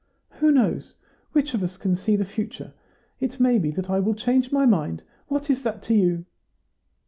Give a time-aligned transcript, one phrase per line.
[0.39, 0.95] "Who knows?
[1.33, 2.73] which of us can see the future?
[3.19, 5.03] It may be that I will change my mind.
[5.27, 6.25] What is that to you?"